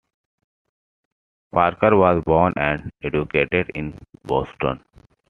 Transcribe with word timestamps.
Parker 1.51 1.95
was 1.95 2.23
born 2.25 2.53
and 2.57 2.91
educated 3.03 3.69
in 3.75 3.99
Boston. 4.25 4.83